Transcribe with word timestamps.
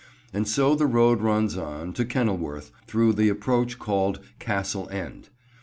And 0.33 0.47
so 0.47 0.73
the 0.73 0.87
road 0.87 1.21
runs 1.21 1.55
on, 1.59 1.93
to 1.93 2.03
Kenilworth, 2.05 2.71
through 2.87 3.13
the 3.13 3.29
approach 3.29 3.77
called 3.77 4.19
Castle 4.39 4.89
End. 4.89 5.29